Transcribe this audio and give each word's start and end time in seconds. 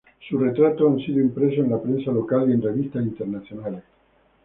Sus 0.27 0.41
retratos 0.41 0.91
han 0.91 0.97
sido 0.99 1.19
impresos 1.21 1.59
en 1.63 1.69
la 1.69 1.79
prensa 1.79 2.11
local 2.11 2.49
y 2.49 2.53
en 2.53 2.61
revistas 2.63 3.05
internacionales. 3.05 3.83